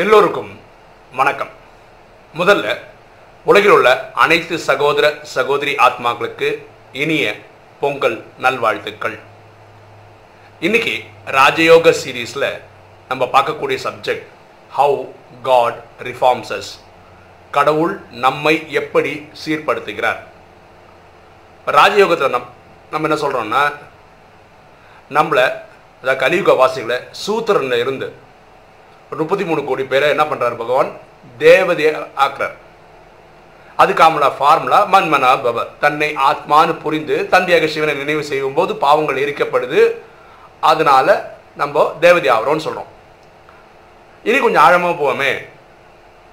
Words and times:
எல்லோருக்கும் 0.00 0.50
வணக்கம். 1.18 1.50
முதல்ல 2.34 2.66
உலகில் 3.44 3.70
உள்ள 3.70 3.88
அனைத்து 4.24 4.58
சகோதர 4.58 5.06
சகோதரி 5.22 5.72
ஆத்மாக்களுக்கு 5.86 6.48
இனிய 6.92 7.24
பொங்கல் 7.80 8.16
நல்வாழ்த்துக்கள். 8.38 9.16
இன்னைக்கு 10.60 10.94
ராஜயோக 11.38 11.94
சீரீஸில் 12.02 12.48
நம்ம 13.08 13.28
பார்க்கக்கூடிய 13.34 13.78
சப்ஜெக்ட் 13.86 14.24
ஹவு 14.76 15.00
காட் 15.42 15.82
ரிஃபார்ம்ஸஸ் 16.08 16.70
கடவுள் 17.50 17.94
நம்மை 18.24 18.54
எப்படி 18.80 19.28
சீர்படுத்துகிறார். 19.44 20.20
ராஜயோகத்தில் 21.66 22.34
நம் 22.36 22.50
நம்ம 22.90 23.08
என்ன 23.08 23.20
சொல்கிறோம்னா 23.26 23.64
நம்மளை 25.18 25.46
அதாவது 26.02 26.22
கலியுக 26.24 26.52
வாசிகளை 26.64 27.00
சூத்திரனில் 27.26 27.80
இருந்து 27.84 28.28
முப்பத்தி 29.18 29.44
மூணு 29.44 29.64
கோடி 29.64 29.84
பேரை 29.84 30.08
என்ன 30.08 30.24
பண்ணுறாரு 30.24 30.56
பகவான்? 30.56 30.90
தேவதையை 31.38 32.06
ஆக்குறார். 32.24 32.56
அதுக்காமல 33.78 34.32
ஃபார்முலா 34.38 34.86
மன்மனா 34.92 35.30
பவ. 35.44 35.66
தன்னை 35.80 36.16
ஆத்மான்னு 36.28 36.80
புரிந்து 36.80 37.28
தந்தையாக 37.28 37.66
சிவனை 37.66 37.94
நினைவு 37.94 38.24
செய்யும் 38.24 38.54
போது 38.54 38.76
பாவங்கள் 38.76 39.22
எரிக்கப்படுது. 39.24 39.80
அதனால 40.60 41.36
நம்ம 41.56 41.96
தேவதை 42.00 42.30
ஆகிறோம்னு 42.30 42.66
சொல்கிறோம் 42.66 42.90
இனி 44.22 44.38
கொஞ்சம் 44.38 44.62
ஆழமாக 44.62 44.94
போவோமே. 45.02 45.32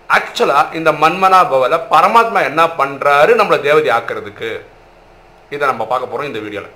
ஆக்சுவலாக 0.10 0.74
இந்த 0.74 0.92
மன்மனா 0.92 1.50
பவல 1.50 1.76
பரமாத்மா 1.92 2.44
என்ன 2.44 2.66
பண்ணுறாரு 2.66 3.32
நம்மளை 3.40 3.60
தேவதை 3.60 3.90
ஆக்கிறதுக்கு? 3.98 4.62
இதை 5.50 5.68
நம்ம 5.68 5.86
பார்க்க 5.86 6.08
போகிறோம் 6.08 6.30
இந்த 6.34 6.40
வீடியோவில் 6.40 6.76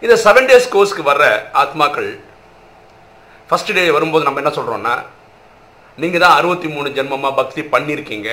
இந்த 0.00 0.14
செவன் 0.24 0.48
டேஸ் 0.48 0.72
கோர்ஸ்க்கு 0.72 1.02
வர்ற 1.10 1.26
ஆத்மாக்கள் 1.52 2.10
ஃபஸ்ட் 3.48 3.72
டே 3.76 3.82
வரும்போது 3.96 4.26
நம்ம 4.26 4.40
என்ன 4.42 4.52
சொல்கிறோன்னா 4.58 4.94
நீங்கள் 6.02 6.22
தான் 6.24 6.36
அறுபத்தி 6.38 6.68
மூணு 6.74 6.88
ஜென்மமாக 6.96 7.38
பக்தி 7.40 7.62
பண்ணியிருக்கீங்க 7.74 8.30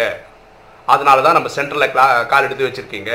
அதனால 0.93 1.21
தான் 1.25 1.37
நம்ம 1.37 1.49
சென்டரில் 1.55 1.91
கிளா 1.91 2.05
கால் 2.31 2.45
எடுத்து 2.47 2.67
வச்சுருக்கீங்க. 2.67 3.11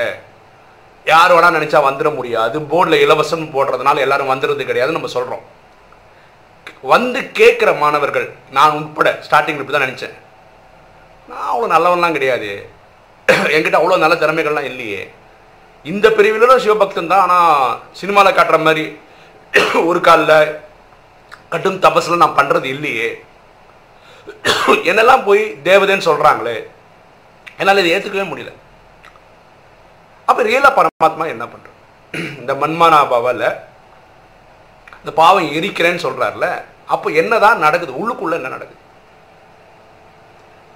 யார் 1.12 1.34
வேணால் 1.34 1.56
நினச்சா 1.56 1.80
வந்துட 1.86 2.08
முடியாது. 2.18 2.56
போர்டில் 2.70 3.02
இலவசம் 3.04 3.44
போடுறதுனால 3.54 4.02
எல்லாரும் 4.04 4.30
வந்துடுறது 4.32 4.68
கிடையாதுன்னு 4.68 4.98
நம்ம 4.98 5.10
சொல்கிறோம் 5.16 5.44
வந்து 6.92 7.20
கேட்குற 7.38 7.70
மாணவர்கள் 7.82 8.26
நான் 8.56 8.76
உட்பட 8.78 9.10
ஸ்டார்டிங் 9.26 9.58
இப்படி 9.60 9.74
தான் 9.76 9.86
நினச்சேன். 9.86 10.14
நான் 11.30 11.48
அவ்வளோ 11.52 11.68
நல்லவன்லாம் 11.74 12.16
கிடையாது. 12.16 12.50
என்கிட்ட 13.54 13.78
அவ்வளோ 13.80 13.98
நல்ல 14.04 14.14
திறமைகள்லாம் 14.22 14.70
இல்லையே. 14.70 15.02
இந்த 15.92 16.06
பிரிவிலும் 16.18 16.62
சிவபக்தன் 16.64 17.12
தான். 17.12 17.24
ஆனால் 17.26 17.76
சினிமாவில் 18.00 18.36
காட்டுற 18.38 18.58
மாதிரி 18.68 18.84
ஒரு 19.90 20.00
காலில் 20.08 20.36
கட்டும் 21.52 21.82
தபஸில் 21.84 22.22
நான் 22.22 22.38
பண்ணுறது 22.38 22.66
இல்லையே. 22.74 23.08
என்னெல்லாம் 24.90 25.26
போய் 25.28 25.42
தேவதைன்னு 25.68 26.08
சொல்கிறாங்களே 26.08 26.56
என்னால் 27.60 27.80
இதை 27.82 27.92
ஏற்றுக்கவே 27.94 28.26
முடியல. 28.30 28.52
அப்போ 30.28 30.40
ரியலாக 30.48 30.72
பரமாத்மா 30.78 31.24
என்ன 31.34 31.44
பண்ணுறோம் 31.52 31.76
இந்த 32.40 32.52
மன்மானா 32.62 32.98
பாவால 33.12 33.44
இந்த 35.00 35.12
பாவம் 35.20 35.48
எரிக்கிறேன்னு 35.58 36.04
சொல்கிறார்ல 36.06 36.46
அப்போ 36.94 37.08
என்னதான் 37.20 37.64
நடக்குது? 37.64 37.92
உள்ளுக்குள்ளே 38.00 38.38
என்ன 38.40 38.52
நடக்குது? 38.56 38.84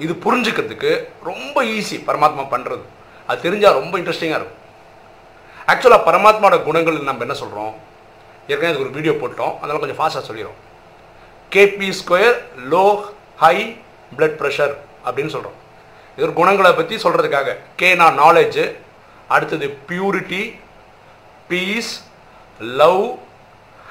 இது 0.05 0.13
புரிஞ்சுக்கிறதுக்கு 0.25 0.91
ரொம்ப 1.31 1.57
ஈஸி 1.77 1.97
பரமாத்மா 2.09 2.45
பண்ணுறது 2.55 2.85
அது 3.29 3.45
தெரிஞ்சால் 3.47 3.79
ரொம்ப 3.81 3.95
இன்ட்ரெஸ்டிங்காக 4.01 4.41
இருக்கும். 4.41 4.61
ஆக்சுவலாக 5.71 6.07
பரமாத்மாவோட 6.09 6.57
குணங்கள் 6.69 7.09
நம்ம 7.09 7.25
என்ன 7.27 7.37
சொல்கிறோம் 7.43 7.75
ஏற்கனவே 8.51 8.71
அதுக்கு 8.71 8.87
ஒரு 8.87 8.97
வீடியோ 8.99 9.15
போட்டோம். 9.23 9.55
அதனால் 9.61 9.83
கொஞ்சம் 9.83 10.01
ஃபாஸ்ட்டாக 10.01 10.29
சொல்லிடும் 10.29 10.59
K P 11.55 11.89
square 12.01 12.39
low 12.73 12.87
high 13.43 13.57
blood 14.17 14.39
pressure 14.41 14.75
அப்படின்னு 15.07 15.35
சொல்கிறோம் 15.35 15.59
இது 16.17 16.27
ஒரு 16.27 16.35
குணங்களை 16.41 16.73
பற்றி 16.79 16.95
சொல்கிறதுக்காக 17.05 17.57
கேனா 17.81 18.07
நாலேஜு 18.23 18.65
அடுத்தது 19.35 19.67
purity 19.89 20.43
peace 21.51 21.93
love 22.81 23.05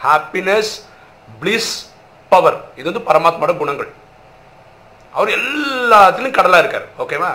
happiness 0.04 0.74
bliss 1.42 1.72
power 2.34 2.60
இது 2.80 2.88
வந்து 2.92 3.08
பரமாத்மாவோட 3.08 3.54
குணங்கள். 3.62 3.90
அவர் 5.16 5.30
எல்லாத்துலேயும் 5.38 6.38
கடலாக 6.40 6.62
இருக்கார். 6.64 6.88
ஓகேவா 7.04 7.32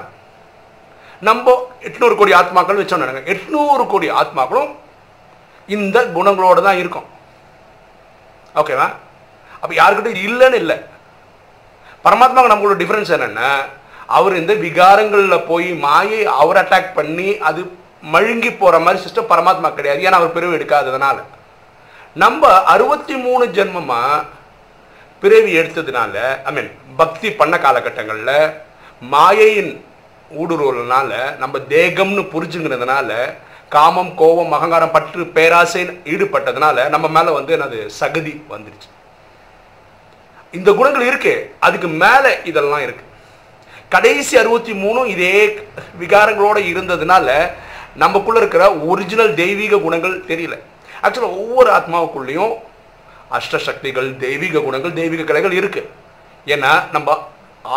நம்ம 1.29 1.53
எட்நூறு 1.89 2.15
கோடி 2.17 2.33
ஆத்மாக்கள் 2.41 2.81
வச்சோம் 2.81 3.29
எட்நூறு 3.35 3.85
கோடி 3.93 4.09
ஆத்மாக்களும் 4.21 4.73
இந்த 5.75 5.97
குணங்களோட 6.17 6.59
தான் 6.67 6.81
இருக்கும். 6.83 7.07
ஓகேவா 8.61 8.87
அப்போ 9.61 9.75
யாருக்கிட்ட 9.79 10.27
இல்லைன்னு 10.29 10.61
இல்லை. 10.63 10.77
பரமாத்மாவுக்கு 12.05 12.53
நம்மளோட 12.53 12.77
டிஃப்ரென்ஸ் 12.83 13.15
என்னென்னா 13.17 13.51
அவர் 14.17 14.41
இந்த 14.41 14.55
விகாரங்களில் 14.67 15.47
போய் 15.51 15.69
மாயை 15.87 16.21
அவர் 16.41 16.61
அட்டாக் 16.63 16.97
பண்ணி 16.99 17.29
அது 17.49 17.61
மழுங்கி 18.15 18.51
போகிற 18.61 18.79
மாதிரி 18.85 19.03
சிஸ்டம் 19.05 19.31
பரமாத்மா 19.33 19.69
கிடையாது. 19.79 20.05
ஏன்னா 20.07 20.19
அவர் 20.21 20.35
பிரிவு 20.37 20.57
எடுக்காததுனால. 20.59 21.17
நம்ம 22.23 22.51
அறுபத்தி 22.75 23.15
மூணு 23.25 23.45
ஜென்மமாக 23.57 24.25
பிறவி 25.23 25.53
எடுத்ததுனால 25.61 26.15
ஐ 26.49 26.53
மீன் 26.57 26.71
பக்தி 27.01 27.29
பண்ண 27.41 27.55
காலகட்டங்களில் 27.65 28.39
மாயையின் 29.15 29.73
ஊடுருவல்னால 30.41 31.11
நம்ம 31.43 31.59
தேகம்னு 31.73 32.23
புரிஞ்சுங்கிறதுனால 32.35 33.11
காமம் 33.75 34.15
கோபம் 34.15 34.53
அகங்காரம் 34.53 34.93
பற்று 34.97 35.25
பேராசையில் 35.37 35.95
ஈடுபட்டதுனால 36.13 36.89
நம்ம 36.89 37.07
மேலே 37.17 37.31
வந்து 37.39 37.57
என்னது 37.57 37.79
சகதி 38.01 38.33
வந்துடுச்சு 38.53 38.89
இந்த 40.53 40.73
குணங்கள் 40.73 41.07
இருக்கு 41.07 41.33
அதுக்கு 41.61 41.89
மேலே 41.89 42.31
இதெல்லாம் 42.45 42.83
இருக்கு. 42.83 43.05
கடைசி 43.89 44.37
அறுபத்தி 44.37 44.73
மூணும் 44.73 45.11
இதே 45.15 45.59
விகாரங்களோட 46.01 46.59
இருந்ததுனால 46.73 47.51
நமக்குள்ள 48.03 48.39
இருக்கிற 48.41 48.65
ஒரிஜினல் 48.75 49.35
தெய்வீக 49.35 49.77
குணங்கள் 49.77 50.17
தெரியல. 50.31 50.57
ஆக்சுவலாக 51.03 51.39
ஒவ்வொரு 51.43 51.71
ஆத்மாவுக்குள்ளேயும் 51.79 52.55
அஷ்டசக்திகள் 53.39 54.17
தெய்வீக 54.17 54.61
குணங்கள் 54.61 54.93
தெய்வீக 54.93 55.23
கலைகள் 55.23 55.53
இருக்கு. 55.53 55.83
ஏன்னா 56.47 56.73
நம்ம 56.93 57.29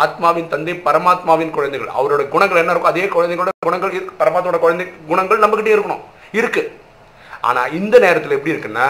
ஆத்மாவின் 0.02 0.48
தந்தை 0.48 0.80
பரமாத்மாவின் 0.84 1.50
குழந்தைகள். 1.50 1.88
அவரோட 1.98 2.28
குணங்கள் 2.28 2.58
என்ன 2.58 2.70
இருக்கும் 2.70 2.92
அதே 2.92 3.04
குழந்தைகளோட 3.04 3.48
குணங்கள் 3.58 3.92
இருக்கு. 3.92 4.24
பரமாத்மாவோட 4.24 4.58
குழந்தை 4.58 4.86
குணங்கள் 5.06 5.38
நம்மகிட்டே 5.38 5.72
இருக்கணும். 5.76 6.00
இருக்கு. 6.32 6.80
ஆனா 7.40 7.66
இந்த 7.66 7.98
நேரத்தில் 7.98 8.30
எப்படி 8.30 8.56
இருக்குன்னா 8.56 8.88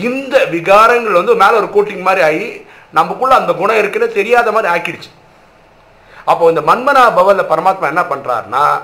இந்த 0.00 0.44
விகாரங்கள் 0.44 1.12
வந்து 1.12 1.34
மேல 1.34 1.50
ஒரு 1.50 1.66
கோட்டிங் 1.66 2.00
மாதிரி 2.00 2.24
ஆகி 2.24 2.66
நமக்குள்ள 2.92 3.34
அந்த 3.34 3.52
குணம் 3.52 3.78
இருக்குன்னு 3.78 4.12
தெரியாத 4.12 4.52
மாதிரி 4.52 4.72
ஆக்கிடுச்சு. 4.72 5.10
அப்போ 6.24 6.48
இந்த 6.48 6.60
மன்மனா 6.60 7.18
பவல்ல 7.18 7.42
பரமாத்மா 7.42 7.86
என்ன 7.86 8.00
பண்றாருன்னா 8.00 8.82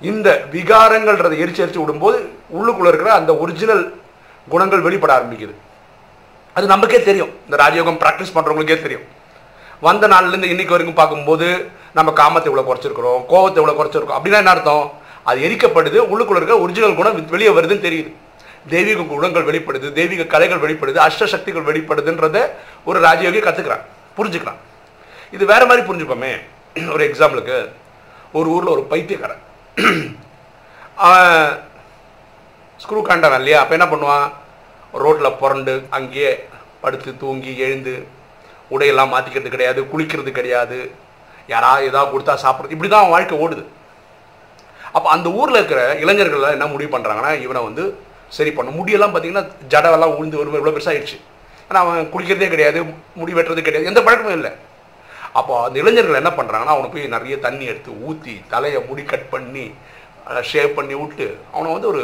இந்த 0.00 0.44
விகாரங்கள்ன்றதை 0.52 1.36
எரிச்சு 1.44 1.62
எரிச்சு 1.64 1.82
விடும்போது 1.82 2.26
உள்ளுக்குள்ள 2.58 2.86
இருக்கிற 2.86 3.12
அந்த 3.12 3.36
ஒரிஜினல் 3.36 4.00
குணங்கள் 4.48 4.80
வெளிப்பட 4.80 5.18
ஆரம்பிக்குது. 5.18 5.54
அது 6.54 6.66
நமக்கே 6.66 7.02
தெரியும். 7.02 7.32
இந்த 7.50 7.64
ராஜயோகம் 7.64 8.00
ப்ராக்டிஸ் 8.02 8.34
பண்றவங்களுக்கே 8.34 8.82
தெரியும். 8.82 9.18
வந்த 9.82 10.08
நாள்லேருந்து 10.08 10.52
இன்னைக்கு 10.52 10.74
வரைக்கும் 10.74 11.00
பார்க்கும்போது 11.00 11.46
நம்ம 11.92 12.10
காமத்தை 12.10 12.48
இவ்வளோ 12.50 12.64
குறைச்சிருக்கிறோம் 12.66 13.20
கோவத்தை 13.32 13.58
இவ்வளோ 13.60 13.76
குறைச்சிருக்கோம் 13.78 14.18
அப்படின்னா 14.18 14.40
என்ன 14.42 14.50
அர்த்தம்? 14.50 14.84
அது 15.24 15.38
எரிக்கப்படுது 15.46 15.98
உள்ளுக்குள்ள 16.12 16.40
இருக்க 16.40 16.58
ஒரிஜினல் 16.58 16.98
குணம் 16.98 17.30
வெளியே 17.34 17.50
வருதுன்னு 17.50 17.86
தெரியுது. 17.86 18.10
தெய்வீக 18.66 19.02
குணங்கள் 19.02 19.46
வெளிப்படுது 19.50 19.92
தெய்வீக 19.92 20.24
கலைகள் 20.24 20.62
வெளிப்படுது 20.64 20.98
அஷ்டசக்திகள் 21.06 21.68
வெளிப்படுதுன்றத 21.70 22.38
ஒரு 22.84 23.00
ராஜயோகி 23.00 23.40
கற்றுக்கிறான் 23.46 23.84
புரிஞ்சுக்கிறான். 24.18 24.60
இது 25.32 25.44
வேற 25.46 25.66
மாதிரி 25.66 25.86
புரிஞ்சுப்போமே. 25.88 26.32
ஒரு 26.94 27.02
எக்ஸாம்பிளுக்கு 27.08 27.56
ஒரு 28.32 28.48
ஊரில் 28.48 28.74
ஒரு 28.74 28.82
பைத்தியக்காரன். 28.82 29.42
அவன் 31.06 31.58
ஸ்க்ரூ 32.80 33.00
காண்டான் 33.02 33.38
இல்லையா? 33.38 33.60
அப்போ 33.60 33.74
என்ன 33.78 33.86
பண்ணுவான்? 33.86 34.26
ரோட்டில் 34.94 35.38
புரண்டு 35.40 35.74
அங்கேயே 35.90 36.30
படுத்து 36.80 37.16
தூங்கி 37.16 37.56
எழுந்து 37.56 37.94
உடையெல்லாம் 38.74 39.12
மாற்றிக்கிறது 39.14 39.54
கிடையாது 39.54 39.80
குளிக்கிறது 39.92 40.30
கிடையாது. 40.38 40.78
யாராவது 41.54 41.88
ஏதாவது 41.90 42.12
கொடுத்தா 42.14 42.34
சாப்பிட்றது. 42.44 42.74
இப்படி 42.76 42.88
தான் 42.90 43.02
அவன் 43.02 43.14
வாழ்க்கை 43.16 43.36
ஓடுது. 43.44 43.64
அப்போ 44.96 45.08
அந்த 45.16 45.28
ஊரில் 45.40 45.58
இருக்கிற 45.58 45.82
இளைஞர்கள்லாம் 46.04 46.56
என்ன 46.56 46.66
முடிவு 46.74 46.90
பண்ணுறாங்கன்னா 46.94 47.32
இவனை 47.44 47.60
வந்து 47.68 47.84
சரி 48.36 48.50
பண்ண 48.56 48.70
முடியெல்லாம் 48.78 49.12
பார்த்தீங்கன்னா 49.12 49.44
ஜடவெல்லாம் 49.72 50.14
உழுந்து 50.16 50.40
வரும் 50.40 50.58
இவ்வளோ 50.58 50.74
பெருசாகிடுச்சு 50.76 51.18
ஆனால் 51.68 51.82
அவன் 51.84 52.10
குளிக்கிறதே 52.12 52.48
கிடையாது 52.54 52.78
முடி 53.20 53.32
வெட்டுறது 53.36 53.62
கிடையாது 53.66 53.90
எந்த 53.90 54.00
பழக்கமும் 54.06 54.36
இல்லை. 54.38 54.52
அப்போ 55.38 55.54
அந்த 55.66 55.76
இளைஞர்கள் 55.82 56.20
என்ன 56.20 56.30
பண்ணுறாங்கன்னா 56.38 56.74
அவனை 56.76 56.88
போய் 56.92 57.14
நிறைய 57.14 57.34
தண்ணி 57.46 57.64
எடுத்து 57.72 57.90
ஊற்றி 58.06 58.34
தலையை 58.52 58.80
முடி 58.88 59.02
கட் 59.12 59.28
பண்ணி 59.34 59.64
ஷேவ் 60.50 60.70
பண்ணி 60.78 60.94
விட்டு 61.00 61.26
அவனை 61.54 61.68
வந்து 61.76 61.90
ஒரு 61.92 62.02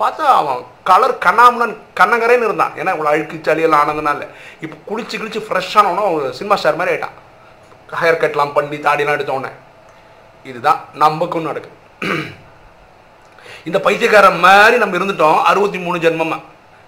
பார்த்தா 0.00 0.26
அவன் 0.40 0.60
கலர் 0.90 1.14
கண்ணாமனன் 1.26 1.74
கண்ணங்கரேன்னு 2.00 2.46
இருந்தான். 2.48 2.74
ஏன்னா 2.80 2.90
இவ்வளோ 2.94 3.10
அழுக்கு 3.12 3.36
சளியெல்லாம் 3.48 3.82
ஆனதுனால. 3.84 4.20
இப்போ 4.64 4.76
குளிச்சு 4.88 5.14
கிழிச்சு 5.20 5.40
ஃப்ரெஷ்ஷானவனும் 5.46 6.06
அவன் 6.10 6.38
சினிமா 6.38 6.56
ஸ்டார் 6.60 6.78
மாதிரி 6.80 6.94
ஆயிட்டான். 6.94 7.16
ஹேர் 8.00 8.22
கட்லாம் 8.22 8.54
பண்ணி 8.56 8.78
தாடிலாம் 8.86 9.16
எடுத்தோடனே 9.18 9.50
இதுதான் 10.50 10.80
நமக்கும் 11.02 11.48
நடக்கும் 11.50 11.76
இந்த 13.68 13.78
பைத்தியக்காரன் 13.86 14.40
மாதிரி 14.46 14.76
நம்ம 14.82 14.96
இருந்துட்டோம். 14.98 15.38
அறுபத்தி 15.50 15.78
மூணு 15.84 15.98
ஜென்மம். 16.04 16.42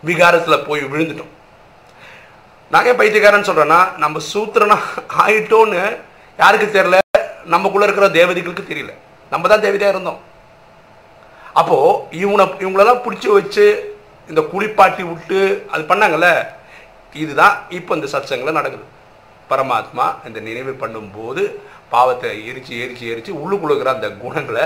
விகாரத்தில் 0.08 0.64
போய் 0.68 0.82
விழுந்துட்டோம். 0.92 1.32
நான் 2.72 2.86
ஏன் 2.90 3.00
பைத்தியக்காரன் 3.00 3.48
சொல்கிறேன்னா 3.48 3.80
நம்ம 4.02 4.20
சூத்திரனா 4.32 4.76
ஆயிட்டோன்னு 5.24 5.80
யாருக்கு 6.42 6.66
தெரியல? 6.76 6.98
நமக்குள்ளே 7.54 7.86
இருக்கிற 7.86 8.06
தேவதைகளுக்கு 8.18 8.70
தெரியல. 8.70 8.92
நம்ம 9.32 9.48
தான் 9.52 9.64
தேவதையாக 9.66 9.94
இருந்தோம். 9.94 10.20
அப்போது 11.60 12.18
இவனை 12.22 12.44
இவங்களெல்லாம் 12.62 13.04
பிடிச்சி 13.04 13.28
வச்சு 13.38 13.66
இந்த 14.30 14.40
குளிப்பாட்டி 14.52 15.02
விட்டு 15.10 15.40
அது 15.72 15.82
பண்ணாங்கல்ல? 15.90 16.28
இதுதான் 17.22 17.54
இப்போ 17.78 17.92
இந்த 17.98 18.08
சத்சங்கில் 18.14 18.58
நடக்குது. 18.58 18.84
பரமாத்மா 19.50 20.06
இந்த 20.28 20.38
நினைவு 20.48 20.72
பண்ணும்போது 20.82 21.42
பாவத்தை 21.94 22.28
எரிச்சு 22.50 22.74
எரிச்சு 22.82 23.04
எரிச்சு 23.12 23.32
உள்ளுக்குழுக்கிற 23.42 23.90
அந்த 23.96 24.08
குணங்களை 24.22 24.64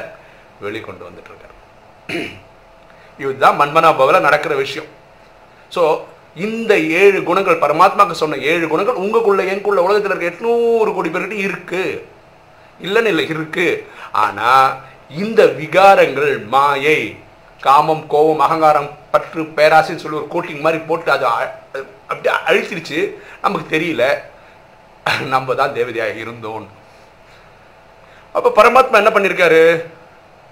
வெளிக்கொண்டு 0.65 1.03
வந்துட்டுருக்கார் 1.09 1.55
இதுதான் 3.23 3.59
மன்மனாபவில் 3.61 4.27
நடக்கிற 4.27 4.55
விஷயம். 4.65 4.88
ஸோ 5.73 5.83
இந்த 6.47 6.73
ஏழு 7.00 7.19
குணங்கள் 7.29 7.62
பரமாத்மாக்கு 7.62 8.15
சொன்ன 8.23 8.38
ஏழு 8.53 8.67
குணங்கள் 8.73 9.00
உங்களுக்குள்ள 9.03 9.43
எங்குள்ள 9.53 9.81
உலகத்தில் 9.87 10.12
இருக்க 10.12 10.33
எட்நூறு 10.33 10.91
கோடி 10.97 11.11
பேர்கிட்ட 11.15 11.37
இருக்குது 11.47 12.03
இல்லைன்னு 12.81 13.12
இல்லை 13.12 13.25
இருக்குது 13.35 13.81
ஆனால் 14.25 14.67
இந்த 15.08 15.44
விகாரங்கள் 15.44 16.47
மாயை. 16.47 17.17
காமம் 17.61 18.06
கோபம் 18.06 18.41
அகங்காரம் 18.41 18.91
பற்று 19.11 19.43
பேராசைன்னு 19.43 19.97
சொல்லி 19.97 20.19
ஒரு 20.19 20.29
கோட்டிங் 20.32 20.61
மாதிரி 20.61 20.82
போட்டு 20.82 21.11
அதை 21.11 21.29
அப்படியே 22.08 22.35
அழிச்சிருச்சு. 22.47 23.12
நமக்கு 23.43 23.79
தெரியல. 23.79 24.19
நம்ம 25.26 25.55
தான் 25.55 25.73
தேவதையாக 25.73 26.14
இருந்தோம். 26.14 26.69
அப்போ 28.32 28.62
பரமாத்மா 28.62 28.93
என்ன 28.93 29.11
பண்ணியிருக்காரு 29.11 29.85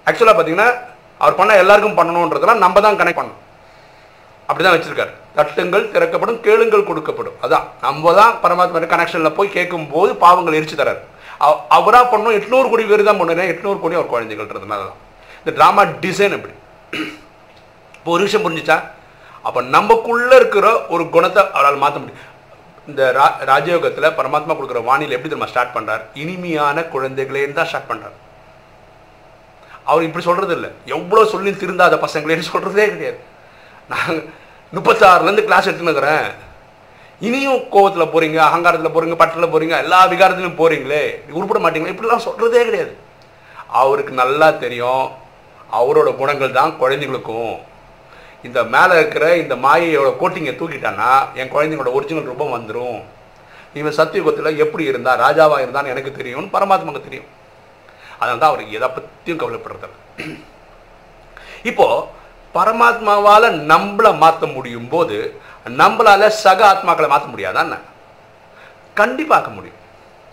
ஆக்சுவலாக 0.05 0.37
பார்த்தீங்கன்னா 0.37 0.79
அவர் 1.17 1.35
பண்ண 1.35 1.57
எல்லாருக்கும் 1.57 1.97
பண்ணணுன்றதெல்லாம் 1.97 2.57
நம்ம 2.57 2.81
தான் 2.81 2.99
கனெக்ட் 2.99 3.19
பண்ணணும். 3.19 3.41
அப்படிதான் 4.49 4.77
வச்சுருக்காரு. 4.77 5.11
தட்டுங்கள் 5.35 5.91
திறக்கப்படும் 5.91 6.41
கேளுங்கள் 6.41 6.83
கொடுக்கப்படும். 6.83 7.35
அதான். 7.41 7.63
நம்ம 7.81 8.13
தான் 8.13 8.35
பரமாத்மா 8.43 8.87
கனெக்ஷனில் 8.87 9.35
போய் 9.35 9.49
கேட்கும்போது 9.49 10.15
பாவங்கள் 10.15 10.63
எரிச்சு 10.63 10.77
தராரு. 10.81 10.99
அவராக 11.77 12.05
பண்ணோம் 12.11 12.37
எட்நூறு 12.39 12.67
கோடி 12.71 12.83
பேர் 12.91 13.09
தான் 13.09 13.19
பண்ணுறேன் 13.21 13.51
எட்நூறு 13.53 13.79
கோடி 13.83 13.97
அவர் 13.99 14.13
குழந்தைகள்ன்றதுனால 14.13 14.83
தான். 14.89 14.99
இந்த 15.41 15.51
ட்ராமா 15.57 15.83
டிசைன் 16.03 16.35
எப்படி? 16.37 16.55
இப்போ 17.97 18.11
ஒரு 18.15 18.25
விஷயம் 18.27 18.45
புரிஞ்சுச்சா? 18.45 18.77
அப்போ 19.47 19.59
நமக்குள்ள 19.75 20.31
இருக்கிற 20.41 20.67
ஒரு 20.93 21.03
குணத்தை 21.15 21.41
அவரால் 21.57 21.83
மாற்ற 21.83 21.97
முடியும். 22.03 22.23
இந்த 22.91 23.01
ரா 23.17 23.27
ராஜயோகத்தில் 23.49 24.15
பரமாத்மா 24.19 24.53
கொடுக்குற 24.57 24.81
வானிலை 24.89 25.13
எப்படி 25.15 25.31
திரும்ப 25.31 25.49
ஸ்டார்ட் 25.51 25.75
பண்ணுறார் 25.75 26.03
இனிமையான 26.23 26.77
குழந்தைகளேன்னு 26.93 27.57
தான் 27.59 27.69
ஸ்டார்ட் 27.71 27.89
பண்ணுறார் 27.91 28.17
அவர் 29.89 30.07
இப்படி 30.07 30.23
சொல்றது 30.27 30.53
இல்லை. 30.57 30.69
எவ்வளோ 30.95 31.23
சொல்லி 31.33 31.51
திருந்தாத 31.63 31.97
பசங்களேன்னு 32.05 32.51
சொல்றதே 32.53 32.85
கிடையாது. 32.93 33.19
நான் 33.93 34.15
முப்பத்தாறுலேருந்து 34.75 35.47
கிளாஸ் 35.47 35.67
இருக்கிறேன். 35.69 36.27
இனியும் 37.21 37.61
கோவத்தில் 37.73 38.11
போறீங்க 38.13 38.39
அகங்காரத்தில் 38.45 38.93
போறீங்க 38.95 39.15
பட்டத்தில் 39.19 39.53
போறீங்க 39.53 39.75
எல்லா 39.83 39.99
விகாரத்திலும் 40.11 40.59
போறீங்களே 40.61 41.03
உருப்பட 41.37 41.59
மாட்டீங்களே 41.63 41.93
இப்படிலாம் 41.93 42.25
சொல்றதே 42.27 42.63
கிடையாது. 42.67 42.93
அவருக்கு 43.81 44.13
நல்லா 44.21 44.47
தெரியும் 44.63 45.05
அவரோட 45.79 46.09
குணங்கள் 46.21 46.57
தான் 46.57 46.77
குழந்தைங்களுக்கும் 46.81 47.53
இந்த 48.47 48.59
மேலே 48.73 48.95
இருக்கிற 48.99 49.25
இந்த 49.43 49.55
மாயையோட 49.65 50.09
கோட்டிங்கை 50.21 50.53
தூக்கிட்டான்னா 50.57 51.11
என் 51.39 51.53
குழந்தைங்களோட 51.53 51.93
ஒரிஜினல் 51.97 52.29
ரூபம் 52.31 52.55
வந்துடும் 52.55 52.99
இவன் 53.79 53.97
சத்தியுகத்தில் 53.99 54.59
எப்படி 54.65 54.83
இருந்தா 54.89 55.13
ராஜாவாக 55.25 55.63
இருந்தான்னு 55.63 55.93
எனக்கு 55.93 56.11
தெரியும்னு 56.19 56.53
பரமாத்மாவுக்கு 56.57 57.07
தெரியும். 57.07 57.29
அதனால 58.19 58.39
தான் 58.41 58.51
அவர் 58.51 58.75
எதை 58.77 58.87
பற்றியும் 58.89 59.41
கவலைப்படுறது 59.41 59.97
இப்போ 61.71 61.87
பரமாத்மாவால் 62.55 63.47
நம்மளை 63.71 64.11
மாற்ற 64.23 64.45
முடியும் 64.57 64.91
போது 64.93 65.17
நம்மளால 65.65 66.27
சக 66.27 66.59
ஆத்மாக்களை 66.71 67.07
மாற்ற 67.07 67.27
முடியாதான் 67.33 67.77
கண்டிப்பாக்க 68.95 69.53
முடியும். 69.53 69.79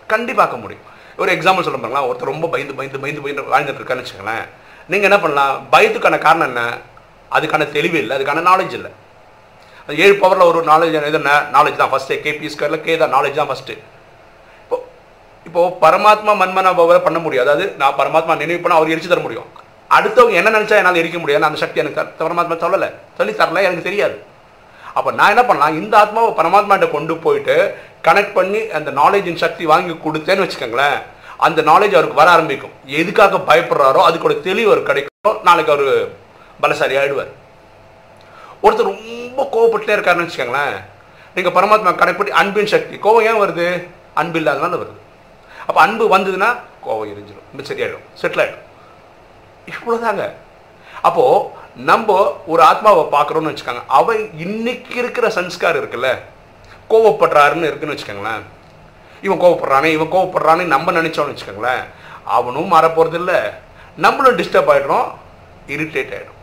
கண்டிப்பாக்க 0.08 0.60
முடியும். 0.60 0.84
ஒரு 1.16 1.32
எக்ஸாம்பிள் 1.32 1.66
சொல்ல 1.66 1.78
பாருங்களா 1.78 2.08
ஒருத்தர் 2.08 2.32
ரொம்ப 2.32 2.48
பயந்து 2.48 2.74
பயந்து 2.74 3.00
பயந்து 3.00 3.22
பயந்து 3.22 3.42
வாழ்ந்துட்டு 3.42 3.80
இருக்கான்னு 3.80 4.02
வச்சுக்கோங்களேன். 4.02 4.44
நீங்கள் 4.86 5.10
என்ன 5.10 5.18
பண்ணலாம்? 5.20 5.66
பயத்துக்கான 5.72 6.18
காரணம் 6.18 6.46
என்ன? 6.46 6.76
அதுக்கான 7.30 7.70
தெளிவு 7.70 7.98
இல்லை. 7.98 8.16
அதுக்கான 8.16 8.42
நாலேஜ் 8.50 8.72
இல்லை. 8.72 8.90
அது 9.86 9.98
ஏழு 9.98 10.14
பவரில் 10.14 10.44
ஒரு 10.44 10.64
நாலேஜ் 10.64 11.06
இது 11.08 11.12
என்ன? 11.12 11.42
நாலேஜ் 11.52 11.76
தான். 11.76 11.90
ஃபஸ்ட்டு 11.92 12.18
கேபி 12.24 12.50
ஸ்கொயரில் 12.54 12.80
கே 12.80 12.96
தான். 12.96 13.14
நாலேஜ் 13.14 13.34
தான் 13.34 13.48
ஃபஸ்ட்டு 13.48 13.78
இப்போ 14.62 14.88
இப்போ 15.46 15.76
பரமாத்மா 15.80 16.32
மன்மனா 16.42 16.76
பவர் 16.76 17.02
பண்ண 17.02 17.18
முடியும் 17.18 17.44
அதாவது 17.46 17.72
நான் 17.78 17.96
பரமாத்மா 17.98 18.36
நினைவு 18.36 18.68
பண்ணால் 18.68 18.80
அவர் 18.80 18.88
எரிச்சு 18.88 19.08
தர 19.08 19.20
முடியும். 19.20 19.48
அடுத்தவங்க 19.90 20.32
என்ன 20.32 20.50
நினைச்சா 20.50 20.76
என்னால் 20.80 20.94
எரிக்க 20.94 21.18
முடியாது. 21.18 21.44
அந்த 21.44 21.58
சக்தி 21.58 21.80
எனக்கு 21.80 22.02
பரமாத்மா 22.02 22.56
சொல்லலை. 22.64 22.92
சொல்லி 23.16 23.32
தரல. 23.32 23.62
எனக்கு 23.62 23.82
தெரியாது. 23.82 24.30
அப்போ 24.94 25.10
நான் 25.18 25.32
என்ன 25.34 25.44
பண்ணலாம் 25.48 25.76
இந்த 25.82 25.94
ஆத்மாவை 26.02 26.30
பரமாத்மாட்ட 26.38 26.86
கொண்டு 26.90 27.14
போயிட்டு 27.24 27.56
கனெக்ட் 28.06 28.36
பண்ணி 28.38 28.60
அந்த 28.78 28.90
நாலேஜின் 29.00 29.42
சக்தி 29.44 29.64
வாங்கி 29.72 29.94
கொடுத்தேன்னு 30.04 30.44
வச்சுக்கோங்களேன். 30.44 30.98
அந்த 31.46 31.60
நாலேஜ் 31.62 31.96
அவருக்கு 31.98 32.20
வர 32.22 32.30
ஆரம்பிக்கும். 32.30 32.74
எதுக்காக 33.00 33.38
பயப்படுறாரோ 33.50 34.00
அதுக்கூட 34.08 34.34
தெளிவு 34.48 34.70
அவர் 34.72 34.88
கிடைக்கும். 34.90 35.38
நாளைக்கு 35.48 35.72
அவர் 35.74 35.88
பலசாரி 36.62 36.96
ஆயிடுவார். 37.02 37.32
ஒருத்தர் 38.64 38.90
ரொம்ப 38.90 39.46
கோவப்பட்டே 39.54 39.94
இருக்காருன்னு 39.96 40.26
வச்சுக்கோங்களேன். 40.26 40.76
நீங்கள் 41.34 41.54
பரமாத்மா 41.56 41.92
கனெக்ட் 42.00 42.20
பண்ணி 42.20 42.32
அன்பின் 42.42 42.72
சக்தி. 42.74 42.96
கோவம் 43.06 43.26
ஏன் 43.30 43.40
வருது? 43.42 43.66
அன்பு 44.20 44.38
இல்லாதனால 44.40 44.78
வருது. 44.82 45.00
அப்போ 45.68 45.80
அன்பு 45.86 46.04
வந்ததுன்னா 46.16 46.50
கோவம் 46.86 47.10
எரிஞ்சிடும் 47.12 47.66
சரியாயிடும். 47.70 48.06
செட்டில் 48.20 48.42
ஆகிடும் 48.44 48.68
இவ்வளோதாங்க 49.72 50.24
அப்போது 51.08 51.48
நம்ம 51.74 52.36
ஒரு 52.46 52.62
ஆத்மாவை 52.62 53.04
பார்க்குறோம்னு 53.04 53.52
வச்சுக்கோங்க. 53.52 53.84
அவன் 53.86 54.30
இன்னைக்கு 54.38 54.94
இருக்கிற 54.94 55.28
சன்ஸ்கார் 55.28 55.80
இருக்குல்ல 55.80 56.18
கோவப்படுறாருன்னு 56.90 57.68
இருக்குன்னு 57.70 57.94
வச்சுக்கோங்களேன். 57.94 58.42
இவன் 59.22 59.40
கோவப்படுறானே 59.40 59.84
இவன் 59.84 60.12
கோவப்படுறானே 60.12 60.64
நம்ம 60.74 60.92
நினச்சோன்னு 60.92 61.34
வச்சுக்கோங்களேன். 61.34 61.82
அவனும் 62.24 62.68
மாற 62.68 62.86
போறது 62.88 63.38
நம்மளும் 63.96 64.38
டிஸ்டர்ப் 64.38 64.70
ஆகிடுறோம் 64.72 65.08
இரிட்டேட் 65.68 66.14
ஆகிடும் 66.16 66.40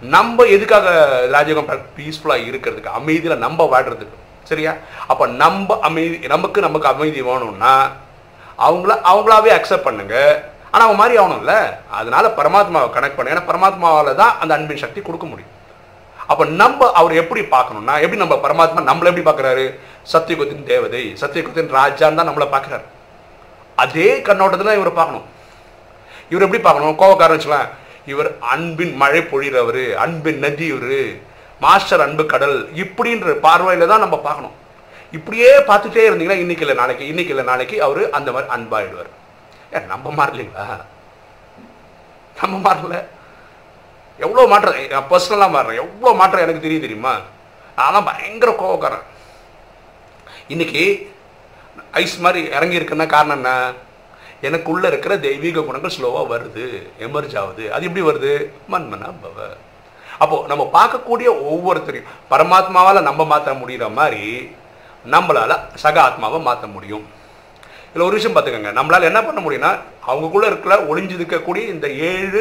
நம்ம 0.00 0.44
எதுக்காக 0.44 0.88
ராஜயோகம் 1.32 1.84
பீஸ்ஃபுல்லாக 1.96 2.46
இருக்கிறதுக்கு 2.48 2.96
அமைதியில் 2.98 3.38
நம்ம 3.38 3.68
வாடுறதுக்கு 3.72 4.24
சரியா? 4.44 4.72
அப்போ 5.06 5.26
நம்ம 5.26 5.78
அமைதி 5.78 6.26
நமக்கு 6.26 6.60
நமக்கு 6.60 6.88
அமைதி 6.88 7.22
வேணும்னா 7.22 7.90
அவங்கள 8.58 8.92
அவங்களாவே 9.10 9.50
அக்செப்ட் 9.56 9.86
பண்ணுங்கள் 9.86 10.42
ஆனால் 10.76 10.86
அவன் 10.88 11.00
மாதிரி 11.00 11.14
ஆகணும்ல 11.20 11.52
அதனால 11.98 12.28
பரமாத்மாவை 12.38 12.88
கனெக்ட் 12.94 13.16
பண்ணுங்க 13.16 13.34
ஏன்னா 13.34 13.48
பரமாத்மாவால் 13.50 14.18
தான் 14.22 14.34
அந்த 14.42 14.52
அன்பின் 14.56 14.82
சக்தி 14.82 15.00
கொடுக்க 15.06 15.26
முடியும். 15.30 15.52
அப்போ 16.32 16.44
நம்ம 16.60 16.88
அவர் 17.00 17.12
எப்படி 17.20 17.42
பார்க்கணும்னா 17.54 17.94
எப்படி 18.04 18.20
நம்ம 18.22 18.36
பரமாத்மா 18.44 18.80
நம்மளை 18.88 19.08
எப்படி 19.10 19.24
பார்க்குறாரு? 19.28 19.64
சத்தியகுத்தின் 20.12 20.68
தேவதை 20.72 21.02
சத்தியகுத்தின் 21.22 21.72
ராஜான்னு 21.78 22.18
தான் 22.20 22.28
நம்மளை 22.30 22.48
பார்க்குறாரு. 22.54 22.84
அதே 23.84 24.08
கண்ணோட்டத்தில் 24.28 24.78
இவரை 24.78 24.92
பார்க்கணும். 25.00 25.26
இவர் 26.32 26.46
எப்படி 26.46 26.62
பார்க்கணும்? 26.66 26.96
கோவக்காரன் 27.02 27.36
வச்சுக்கலாம் 27.36 27.72
இவர் 28.12 28.30
அன்பின் 28.54 28.94
மழை 29.02 29.20
பொழிகிறவர் 29.32 29.84
அன்பின் 30.04 30.42
நதி 30.46 30.66
இவர் 30.72 31.00
மாஸ்டர் 31.64 32.04
அன்பு 32.06 32.24
கடல் 32.32 32.58
இப்படின்ற 32.84 33.34
பார்வையில் 33.46 33.90
தான் 33.92 34.04
நம்ம 34.04 34.16
பார்க்கணும். 34.26 34.56
இப்படியே 35.16 35.50
பார்த்துட்டே 35.70 36.08
இருந்தீங்கன்னா 36.08 36.42
இன்னைக்கு 36.44 36.64
இல்லை 36.66 36.76
நாளைக்கு 36.82 37.04
இன்னைக்கு 37.12 37.32
இல்லை 37.34 37.46
நாளைக்கு 37.52 37.78
அவர் 37.86 38.02
அந்த 38.18 38.28
மாதிரி 38.34 38.48
அன்பாயிடுவார். 38.56 39.12
நம்ம 39.80 40.24
மாறலைங்களா? 40.24 40.84
நம்ம 42.42 42.72
மாறல. 42.72 43.04
எவ்வளோ 44.18 44.46
மாற்றம்? 44.46 44.88
நான் 44.88 45.10
பர்சனலாக 45.10 45.56
மாறுறேன். 45.56 45.74
எவ்வளோ 45.74 46.14
மாற்றம் 46.14 46.40
எனக்கு 46.40 46.60
தெரியும் 46.60 46.80
தெரியுமா? 46.80 47.18
நான் 47.76 48.04
பயங்கர 48.04 48.52
கோவக்காரன். 48.52 49.02
இன்னைக்கு 50.48 51.14
ஐஸ் 51.90 52.18
மாதிரி 52.18 52.50
இறங்கி 52.50 52.78
இருக்குன்னா 52.78 53.06
காரணம் 53.06 53.36
என்ன? 53.36 53.72
எனக்குள்ளே 54.42 54.86
இருக்கிற 54.86 55.18
தெய்வீக 55.18 55.60
குணங்கள் 55.60 55.92
ஸ்லோவாக 55.96 56.26
வருது. 56.32 56.90
எமர்ஜ் 57.00 57.38
ஆகுது. 57.38 57.72
அது 57.72 57.86
எப்படி 57.86 58.06
வருது? 58.06 58.50
மண்மனா 58.70 59.14
பவ 59.22 59.56
அப்போது 60.18 60.46
நம்ம 60.46 60.70
பார்க்கக்கூடிய 60.72 61.28
ஒவ்வொருத்தரையும் 61.52 62.04
பரமாத்மாவால் 62.30 63.02
நம்ம 63.02 63.24
மாற்ற 63.24 63.52
முடிகிற 63.52 63.92
மாதிரி 63.92 64.56
நம்மளால 65.10 65.58
சக 65.74 66.02
ஆத்மாவை 66.02 66.40
மாற்ற 66.40 66.66
முடியும். 66.66 67.15
இதில் 67.96 68.08
ஒரு 68.08 68.16
விஷயம் 68.18 68.34
பார்த்துக்கோங்க. 68.36 68.70
நம்மளால் 68.78 69.06
என்ன 69.08 69.20
பண்ண 69.26 69.40
முடியும்னா 69.44 69.68
அவங்களுக்குள்ள 70.08 70.46
இருக்கிற 70.50 70.74
ஒளிஞ்சிருக்கக்கூடிய 70.90 71.62
இந்த 71.74 71.86
ஏழு 72.08 72.40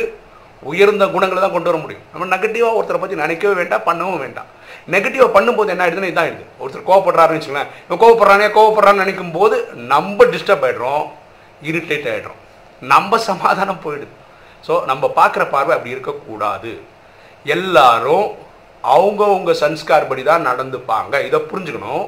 உயர்ந்த 0.71 1.05
குணங்களை 1.13 1.39
தான் 1.41 1.53
கொண்டு 1.53 1.69
வர 1.69 1.77
முடியும். 1.83 2.01
நம்ம 2.13 2.25
நெகட்டிவாக 2.33 2.77
ஒருத்தரை 2.79 2.99
பற்றி 3.01 3.15
நினைக்கவே 3.21 3.53
வேண்டாம் 3.59 3.85
பண்ணவும் 3.87 4.21
வேண்டாம். 4.23 4.49
நெகட்டிவாக 4.93 5.29
பண்ணும்போது 5.35 5.71
என்ன 5.73 5.83
ஆயிடுதுன்னு 5.85 6.09
இதான் 6.11 6.25
ஆயிடுது. 6.25 6.45
ஒருத்தர் 6.61 6.85
கோவப்படுறாருன்னு 6.89 7.39
வச்சுக்கலாம் 7.39 7.69
இவன் 7.85 8.01
கோவப்படுறானே 8.03 8.49
கோவப்படுறான்னு 8.57 9.03
நினைக்கும் 9.03 9.31
போது 9.37 9.55
நம்ம 9.93 10.27
டிஸ்டர்ப் 10.33 10.65
ஆகிடுறோம் 10.69 11.05
இரிட்டேட் 11.69 12.09
ஆகிடுறோம் 12.15 12.41
நம்ம 12.91 13.21
சமாதானம் 13.29 13.81
போயிடுது. 13.85 14.13
ஸோ 14.67 14.73
நம்ம 14.91 15.13
பார்க்குற 15.21 15.45
பார்வை 15.55 15.73
அப்படி 15.77 15.95
இருக்கக்கூடாது. 15.95 16.73
எல்லாரும் 17.57 18.27
அவங்கவுங்க 18.83 19.51
சன்ஸ்கார் 19.63 20.11
படி 20.11 20.25
தான் 20.33 20.47
நடந்துப்பாங்க. 20.51 21.13
இதை 21.29 21.41
புரிஞ்சுக்கணும். 21.51 22.05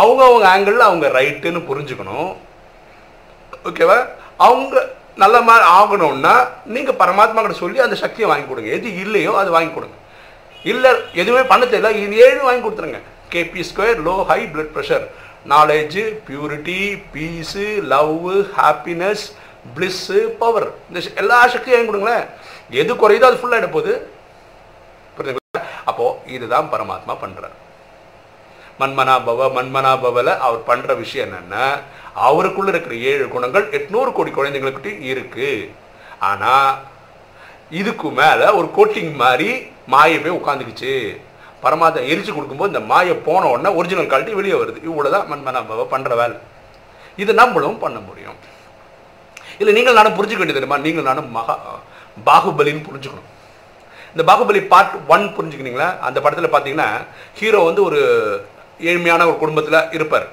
அவங்கவுங்க 0.00 0.46
ஆங்கிளில் 0.52 0.88
அவங்க 0.88 1.06
ரைட்டுன்னு 1.18 1.60
புரிஞ்சுக்கணும். 1.70 2.30
ஓகேவா 3.68 3.96
அவங்க 4.46 4.74
நல்ல 5.22 5.36
மாதிரி 5.48 5.64
ஆகணும்னா 5.78 6.34
நீங்கள் 6.74 6.98
பரமாத்மா 7.02 7.40
கிட்ட 7.42 7.56
சொல்லி 7.62 7.80
அந்த 7.86 7.96
சக்தியை 8.04 8.28
வாங்கி 8.30 8.46
கொடுங்க. 8.48 8.70
எது 8.76 8.88
இல்லையோ 9.04 9.32
அது 9.42 9.50
வாங்கி 9.56 9.72
கொடுங்க. 9.74 9.96
இல்லை 10.72 10.90
எதுவுமே 11.20 11.42
பண்ண 11.50 11.62
தெரியல. 11.66 11.90
இது 12.04 12.22
ஏழு 12.26 12.40
வாங்கி 12.48 12.64
கொடுத்துருங்க? 12.64 13.00
K P 13.34 13.62
square 13.70 14.00
low 14.08 14.16
high 14.30 14.40
blood 14.54 14.72
pressure 14.76 15.04
knowledge 15.52 16.00
purity 16.26 16.80
peace 17.14 17.66
love 17.94 18.26
happiness 18.58 19.24
bliss 19.76 20.20
power 20.42 20.68
இந்த 20.88 21.00
எல்லா 21.22 21.38
சக்தியும் 21.54 21.78
வாங்கி 21.78 21.90
கொடுங்களேன். 21.90 22.24
எது 22.80 22.92
குறையுதோ 23.02 23.28
அது 23.30 23.40
ஃபுல்லாக 23.42 23.70
போகுது 23.76 23.94
புரிஞ்சுங்களா 25.16 25.62
அப்போது 25.90 26.32
இதுதான் 26.36 26.70
பரமாத்மா 26.74 27.16
பண்ணுறேன் 27.24 27.56
மன்மனா 28.80 29.14
பவ 29.26 29.48
மன்மனா 29.56 29.92
பவல 30.04 30.28
அவர் 30.46 30.66
பண்ற 30.68 30.94
விஷயம் 31.02 31.26
என்னன்னா 31.28 31.64
அவருக்குள்ள 32.26 32.70
இருக்கிற 32.72 32.94
ஏழு 33.10 33.26
குணங்கள் 33.34 33.66
எட்நூறு 33.78 34.10
கோடி 34.16 34.30
குழந்தைங்களுக்கு 34.38 34.92
இருக்கு. 35.12 35.50
ஆனா 36.30 36.54
இதுக்கு 37.80 38.08
மேல 38.20 38.40
ஒரு 38.58 38.68
கோட்டிங் 38.76 39.12
மாதிரி 39.22 39.50
மாயை 39.92 40.16
போய் 40.24 40.38
உட்காந்துக்குச்சு 40.38 40.94
பரமாத்மா 41.64 42.00
எரிச்சு 42.12 42.32
கொடுக்கும்போது 42.34 42.72
இந்த 42.72 42.82
மாயை 42.92 43.14
போன 43.28 43.48
உடனே 43.52 43.70
ஒரிஜினல் 43.78 44.08
குவாலிட்டி 44.12 44.38
வெளியே 44.38 44.56
வருது. 44.62 44.78
இவ்வளோதான் 44.88 45.28
மன்மனா 45.32 45.60
பவ 45.70 45.84
பண்ற 45.92 46.14
வேலை. 46.20 46.36
இது 47.22 47.32
நம்மளும் 47.40 47.82
பண்ண 47.84 47.98
முடியும். 48.08 48.38
இல்லை 49.60 49.72
நீங்கள் 49.78 49.98
நானும் 49.98 50.16
புரிஞ்சுக்க 50.18 50.42
வேண்டியது 50.42 50.60
தெரியுமா 50.60 50.78
நீங்கள் 50.86 51.08
நானும் 51.10 51.28
மகா 51.36 51.54
பாகுபலின்னு 52.28 52.86
புரிஞ்சுக்கணும். 52.88 53.28
இந்த 54.14 54.22
பாகுபலி 54.30 54.60
பார்ட் 54.72 54.96
ஒன் 55.14 55.26
புரிஞ்சுக்கினீங்களா 55.36 55.88
அந்த 56.06 56.18
படத்தில் 56.24 56.54
பார்த்தீங்கன்னா 56.54 56.88
ஹீரோ 57.38 57.60
வந்து 57.68 57.82
ஒரு 57.88 58.00
ஏழ்மையான 58.80 59.26
ஒரு 59.30 59.38
குடும்பத்தில் 59.42 59.80
இருப்பார். 59.96 60.26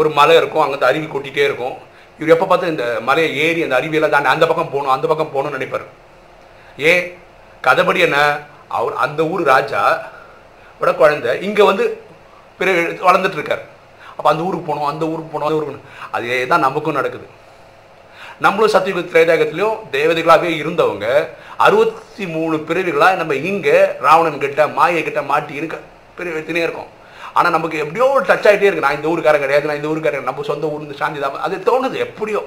ஒரு 0.00 0.08
மலை 0.18 0.36
இருக்கும் 0.40 0.64
அங்கே 0.64 0.86
அருவி 0.90 1.06
கொட்டிகிட்டே 1.06 1.42
இருக்கும். 1.48 1.74
இவர் 2.18 2.34
எப்போ 2.34 2.46
பார்த்து 2.46 2.72
இந்த 2.74 2.84
மலையை 3.08 3.30
ஏறி 3.44 3.60
அந்த 3.66 3.76
அருவியெல்லாம் 3.80 4.14
தாண்டி 4.14 4.34
அந்த 4.34 4.46
பக்கம் 4.50 4.72
போகணும் 4.74 4.94
அந்த 4.94 5.06
பக்கம் 5.10 5.32
போகணும்னு 5.34 5.58
நினைப்பார். 5.58 5.86
ஏ 6.86 6.92
கதைப்படி 7.66 8.00
என்ன? 8.08 8.18
அவர் 8.78 8.94
அந்த 9.04 9.20
ஊர் 9.32 9.42
ராஜா 9.52 9.82
விட 10.80 10.90
குழந்தை 11.00 11.32
இங்கே 11.46 11.64
வந்து 11.70 11.84
பிறகு 12.58 12.80
வளர்ந்துட்டுருக்கார் 13.08 13.62
அப்போ 14.16 14.28
அந்த 14.30 14.42
ஊருக்கு 14.46 14.66
போகணும் 14.68 14.90
அந்த 14.92 15.04
ஊருக்கு 15.12 15.30
போகணும் 15.32 15.48
அந்த 15.48 15.58
ஊருக்கு 15.58 15.90
அதே 16.16 16.38
தான் 16.52 16.64
நமக்கும் 16.66 16.98
நடக்குது. 16.98 17.26
நம்மளும் 18.44 18.72
சத்தியுக 18.74 19.02
திரேதாகத்திலையும் 19.12 19.78
தேவதைகளாகவே 19.96 20.50
இருந்தவங்க 20.62 21.06
அறுபத்தி 21.66 22.24
மூணு 22.34 22.56
பிறவிகளாக 22.68 23.20
நம்ம 23.20 23.34
இங்கே 23.50 23.76
ராவணன் 24.06 24.42
கிட்ட 24.44 24.66
மாயை 24.78 25.02
கிட்ட 25.02 25.22
மாட்டி 25.30 25.54
இருக்க 25.60 25.76
பிறவி 26.16 26.36
எடுத்துனே 26.38 26.64
இருக்கோம். 26.66 26.90
ஆனால் 27.38 27.54
நமக்கு 27.56 27.76
எப்படியோ 27.84 28.06
ஒரு 28.16 28.24
டச் 28.30 28.48
ஆகிட்டே 28.48 28.68
இருக்கு. 28.68 28.86
நான் 28.86 28.98
இந்த 28.98 29.08
ஊருக்காரன் 29.12 29.44
கிடையாது 29.44 29.68
நான் 29.70 29.80
இந்த 29.80 29.90
ஊருக்காரன் 29.92 30.30
நம்ம 30.30 30.44
சொந்த 30.50 30.72
ஊர் 30.72 30.86
இந்த 30.86 30.96
சாந்தி 31.02 31.20
தான். 31.24 31.44
அது 31.46 31.56
தோணுது 31.68 31.98
எப்படியோ. 32.06 32.42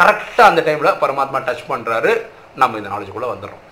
கரெக்டாக 0.00 0.48
அந்த 0.50 0.60
டைமில் 0.68 0.98
பரமாத்மா 1.02 1.40
டச் 1.48 1.68
பண்ணுறாரு 1.72 2.12
நம்ம 2.62 2.78
இந்த 2.80 2.90
நாலேஜுக்குள்ளே 2.94 3.30
வந்துடுறோம். 3.32 3.62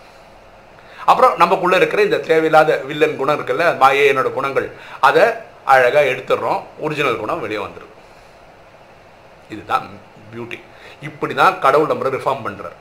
அப்புறம் 1.10 1.32
நமக்குள்ளே 1.42 1.76
இருக்கிற 1.80 2.00
இந்த 2.08 2.18
தேவையில்லாத 2.30 2.72
வில்லன் 2.88 3.16
குணம் 3.20 3.38
இருக்குல்ல 3.38 3.66
மாயே 3.82 4.04
என்னோட 4.10 4.28
குணங்கள் 4.38 4.66
அதை 5.08 5.24
அழகாக 5.72 6.10
எடுத்துடுறோம். 6.12 6.60
ஒரிஜினல் 6.84 7.20
குணம் 7.22 7.42
வெளியே 7.44 7.60
வந்துடும் 7.64 7.94
இதுதான் 9.54 9.86
பியூட்டி 10.32 10.58
இப்படி 11.08 11.34
தான் 11.42 11.58
கடவுள் 11.64 11.90
நம்மளை 11.90 12.10
ரிஃபார்ம் 12.16 12.44
பண்ணுறாரு 12.46 12.76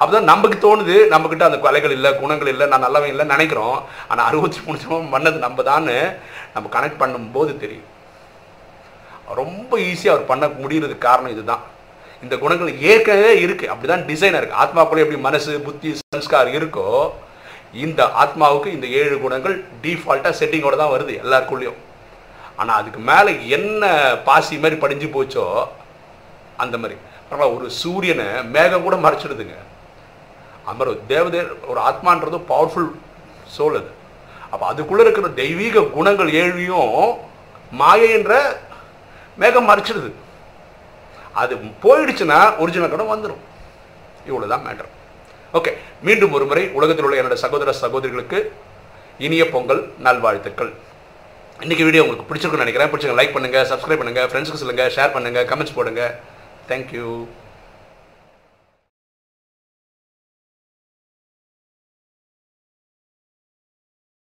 அப்போதான் 0.00 0.28
நமக்கு 0.32 0.56
தோணுது. 0.66 0.96
நம்மக்கிட்ட 1.12 1.44
அந்த 1.48 1.58
கொலைகள் 1.64 1.94
இல்லை 1.96 2.10
குணங்கள் 2.22 2.50
இல்லை 2.52 2.66
நான் 2.72 2.84
நல்லவன் 2.86 3.12
இல்லை 3.12 3.26
நினைக்கிறோம். 3.34 3.76
ஆனால் 4.08 4.26
அறுபத்தி 4.30 4.60
மூணு 4.66 4.80
ஜென்மம் 4.82 5.12
பண்ணது 5.14 5.38
நம்ம 5.46 5.62
தான்னு 5.70 5.96
நம்ம 6.54 6.70
கனெக்ட் 6.76 7.02
பண்ணும்போது 7.02 7.54
தெரியும். 7.64 7.88
ரொம்ப 9.40 9.72
ஈஸியாக 9.88 10.14
அவர் 10.14 10.30
பண்ண 10.30 10.44
முடிகிறதுக்கு 10.62 11.06
காரணம் 11.08 11.34
இதுதான். 11.34 11.64
இந்த 12.24 12.34
குணங்கள் 12.44 12.78
ஏற்கனவே 12.92 13.32
இருக்கு. 13.44 13.66
அப்படிதான் 13.72 14.06
டிசைன் 14.08 14.38
இருக்கு. 14.38 14.60
ஆத்மாக்குள்ளே 14.62 15.04
எப்படி 15.04 15.20
மனசு 15.28 15.52
புத்தி 15.66 15.90
சன்ஸ்கார் 16.14 16.50
இருக்கோ 16.58 16.88
இந்த 17.84 18.00
ஆத்மாவுக்கு 18.22 18.68
இந்த 18.76 18.86
ஏழு 19.00 19.16
குணங்கள் 19.24 19.54
டிஃபால்ட்டாக 19.82 20.38
செட்டிங்கோட 20.40 20.76
தான் 20.80 20.94
வருது 20.94 21.12
எல்லாருக்குள்ளேயும். 21.24 21.78
ஆனால் 22.60 22.78
அதுக்கு 22.80 23.00
மேலே 23.10 23.32
என்ன 23.56 23.92
பாசி 24.28 24.56
மாதிரி 24.62 24.78
படிஞ்சு 24.84 25.08
போச்சோ 25.14 25.44
அந்த 26.64 26.76
மாதிரி. 26.82 26.96
பரவாயில்ல, 27.30 27.56
ஒரு 27.56 27.66
சூரியனை 27.80 28.26
மேகம் 28.54 28.86
கூட 28.86 28.96
மறைச்சிடுதுங்க. 29.04 29.56
அமர 30.70 30.88
ஒரு 30.92 31.00
தேவதே 31.12 31.40
ஒரு 31.72 31.80
ஆத்மான்றது 31.88 32.38
பவர்ஃபுல் 32.52 32.88
சோல் 33.56 33.78
அது. 33.80 33.90
அப்போ 34.52 34.64
அதுக்குள்ளே 34.70 35.02
இருக்கிற 35.04 35.28
தெய்வீக 35.42 35.84
குணங்கள் 35.96 36.30
ஏழியும் 36.42 36.96
மாயைன்ற 37.80 38.34
மேகம் 39.42 39.68
மறைச்சிடுது. 39.70 40.10
அது 41.42 41.54
போயிடுச்சுன்னா 41.84 42.38
ஒரிஜினல் 42.62 42.92
கடன் 42.92 43.12
வந்துடும் 43.12 43.42
இவ்வளோதான் 44.28 44.64
மேட்டர் 44.66 44.90
ஓகே 45.58 45.70
மீண்டும் 46.06 46.34
ஒரு 46.36 46.44
முறை 46.50 46.64
உலகத்தில் 46.78 47.06
உள்ள 47.06 47.20
என்னோட 47.20 47.36
சகோதர 47.44 47.72
சகோதரிகளுக்கு 47.82 48.38
இனிய 49.26 49.44
பொங்கல் 49.54 49.82
நல்வாழ்த்துக்கள். 50.06 50.72
இன்றைக்கி 51.64 51.84
வீடியோ 51.86 52.02
உங்களுக்கு 52.04 52.28
பிடிச்சிருக்குன்னு 52.28 52.64
நினைக்கிறேன். 52.64 52.90
பிடிச்சிங்க 52.92 53.16
லைக் 53.20 53.34
பண்ணுங்கள் 53.36 53.66
சப்ஸ்கிரைப் 53.70 54.00
பண்ணுங்கள் 54.02 54.28
ஃப்ரெண்ட்ஸுக்கு 54.30 54.62
சொல்லுங்க 54.62 54.84
ஷேர் 54.96 55.14
பண்ணுங்கள் 55.16 55.48
கமெண்ட்ஸ் 55.50 55.76
போடுங்கள் 55.78 56.12
Thank 56.66 56.92
you. 56.92 57.28